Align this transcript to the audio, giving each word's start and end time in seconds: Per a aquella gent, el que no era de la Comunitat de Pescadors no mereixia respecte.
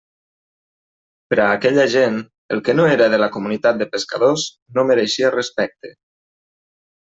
Per 1.33 1.37
a 1.43 1.49
aquella 1.57 1.85
gent, 1.97 2.17
el 2.57 2.63
que 2.69 2.75
no 2.79 2.87
era 2.95 3.11
de 3.17 3.21
la 3.25 3.29
Comunitat 3.37 3.79
de 3.83 3.91
Pescadors 3.97 4.49
no 4.81 4.89
mereixia 4.95 5.33
respecte. 5.41 5.97